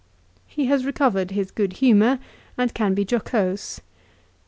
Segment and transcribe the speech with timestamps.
[0.49, 2.17] 3 He has recovered his good humour
[2.57, 3.81] and can be jocose.